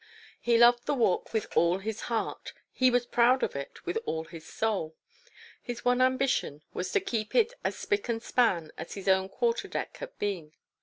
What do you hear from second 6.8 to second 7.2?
to